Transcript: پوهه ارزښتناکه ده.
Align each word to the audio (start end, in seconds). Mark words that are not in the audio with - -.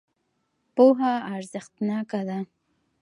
پوهه 0.75 1.13
ارزښتناکه 1.33 2.21
ده. 2.27 2.39